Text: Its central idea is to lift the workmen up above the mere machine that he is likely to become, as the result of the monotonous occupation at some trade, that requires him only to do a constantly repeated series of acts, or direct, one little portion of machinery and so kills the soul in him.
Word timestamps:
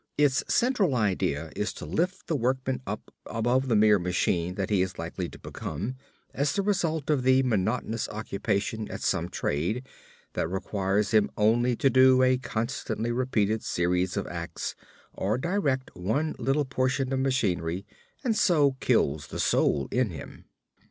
Its 0.17 0.43
central 0.47 0.95
idea 0.95 1.51
is 1.55 1.71
to 1.73 1.85
lift 1.85 2.25
the 2.25 2.35
workmen 2.35 2.81
up 2.87 3.13
above 3.27 3.67
the 3.67 3.75
mere 3.75 3.99
machine 3.99 4.55
that 4.55 4.71
he 4.71 4.81
is 4.81 4.97
likely 4.97 5.29
to 5.29 5.37
become, 5.37 5.95
as 6.33 6.53
the 6.53 6.63
result 6.63 7.11
of 7.11 7.21
the 7.21 7.43
monotonous 7.43 8.09
occupation 8.09 8.89
at 8.89 9.01
some 9.03 9.29
trade, 9.29 9.85
that 10.33 10.47
requires 10.49 11.11
him 11.11 11.29
only 11.37 11.75
to 11.75 11.87
do 11.91 12.23
a 12.23 12.39
constantly 12.39 13.11
repeated 13.11 13.61
series 13.63 14.17
of 14.17 14.25
acts, 14.25 14.73
or 15.13 15.37
direct, 15.37 15.95
one 15.95 16.35
little 16.39 16.65
portion 16.65 17.13
of 17.13 17.19
machinery 17.19 17.85
and 18.23 18.35
so 18.35 18.71
kills 18.79 19.27
the 19.27 19.39
soul 19.39 19.87
in 19.91 20.09
him. 20.09 20.45